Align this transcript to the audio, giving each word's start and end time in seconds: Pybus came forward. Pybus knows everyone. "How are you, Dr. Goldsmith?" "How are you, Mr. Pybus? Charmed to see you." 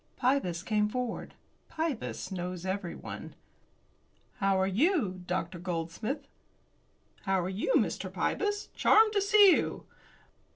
Pybus 0.17 0.63
came 0.63 0.89
forward. 0.89 1.35
Pybus 1.69 2.31
knows 2.31 2.65
everyone. 2.65 3.35
"How 4.37 4.59
are 4.59 4.65
you, 4.65 5.21
Dr. 5.27 5.59
Goldsmith?" 5.59 6.27
"How 7.25 7.39
are 7.43 7.49
you, 7.49 7.73
Mr. 7.77 8.11
Pybus? 8.11 8.69
Charmed 8.73 9.13
to 9.13 9.21
see 9.21 9.51
you." 9.51 9.85